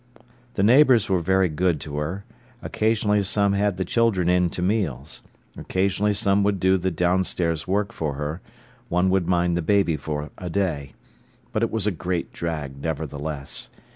The 0.55 0.63
neighbours 0.63 1.09
were 1.09 1.19
very 1.19 1.47
good 1.47 1.79
to 1.81 1.97
her: 1.97 2.25
occasionally 2.63 3.21
some 3.21 3.53
had 3.53 3.77
the 3.77 3.85
children 3.85 4.29
in 4.29 4.49
to 4.49 4.63
meals, 4.63 5.21
occasionally 5.55 6.15
some 6.15 6.41
would 6.41 6.59
do 6.59 6.79
the 6.79 6.89
downstairs 6.89 7.67
work 7.67 7.93
for 7.93 8.15
her, 8.15 8.41
one 8.89 9.11
would 9.11 9.27
mind 9.27 9.55
the 9.55 9.61
baby 9.61 9.97
for 9.97 10.31
a 10.39 10.49
day. 10.49 10.93
But 11.53 11.61
it 11.61 11.69
was 11.69 11.85
a 11.85 11.91
great 11.91 12.33
drag, 12.33 12.81
nevertheless. 12.81 13.69